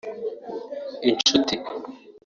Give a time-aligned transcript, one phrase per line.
[1.09, 1.55] Inshuti